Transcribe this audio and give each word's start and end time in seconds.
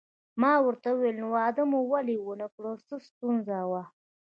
ما 0.41 0.53
ورته 0.65 0.89
وویل: 0.91 1.15
نو 1.21 1.27
واده 1.37 1.63
مو 1.71 1.79
ولې 1.91 2.15
ونه 2.21 2.47
کړ، 2.55 2.63
څه 2.87 2.95
ستونزه 3.07 3.57
وه؟ 3.71 3.83